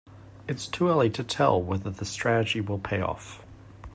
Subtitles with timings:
[0.47, 3.45] It's too early to tell whether the strategy will pay off.